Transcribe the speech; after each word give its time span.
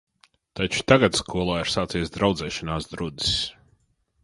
Taču 0.59 0.79
tagad 0.91 1.17
skolā 1.19 1.59
ir 1.65 1.69
sācies 1.75 2.11
draudzēšanās 2.17 2.91
drudzis. 2.95 3.39